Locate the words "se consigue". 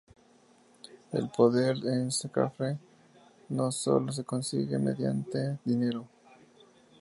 4.11-4.79